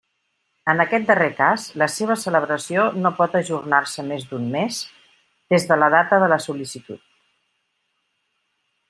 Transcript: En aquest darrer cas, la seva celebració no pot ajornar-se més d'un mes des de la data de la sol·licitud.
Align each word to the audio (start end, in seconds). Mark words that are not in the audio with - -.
En 0.71 0.79
aquest 0.83 1.03
darrer 1.09 1.25
cas, 1.41 1.65
la 1.81 1.87
seva 1.95 2.15
celebració 2.21 2.85
no 3.03 3.11
pot 3.19 3.37
ajornar-se 3.41 4.05
més 4.07 4.25
d'un 4.31 4.47
mes 4.55 4.81
des 5.55 5.69
de 5.73 5.79
la 5.83 5.91
data 5.97 6.21
de 6.25 6.31
la 6.35 6.41
sol·licitud. 6.47 7.05